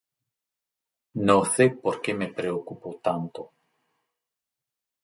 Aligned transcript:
no 1.27 1.45
sé 1.51 1.69
por 1.83 2.01
qué 2.01 2.15
me 2.15 2.33
preocupo 2.33 2.99
tanto 3.03 3.51